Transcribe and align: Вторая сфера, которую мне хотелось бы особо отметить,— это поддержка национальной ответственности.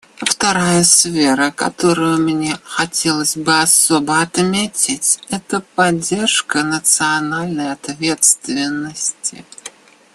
Вторая 0.25 0.83
сфера, 0.83 1.51
которую 1.51 2.23
мне 2.23 2.57
хотелось 2.63 3.37
бы 3.37 3.61
особо 3.61 4.23
отметить,— 4.23 5.19
это 5.29 5.61
поддержка 5.75 6.63
национальной 6.63 7.71
ответственности. 7.73 9.45